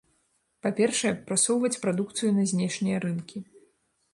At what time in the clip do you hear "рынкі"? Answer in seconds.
3.05-3.37